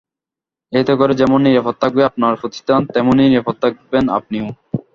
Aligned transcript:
এতে 0.73 0.93
করে 0.95 1.13
যেমন 1.15 1.39
নিরাপদ 1.45 1.75
থাকবে 1.81 2.01
আপনার 2.09 2.33
প্রতিষ্ঠান, 2.41 2.79
তেমনি 2.93 3.21
নিরাপদ 3.25 3.55
থাকবেন 3.63 4.05
আপনিও। 4.17 4.47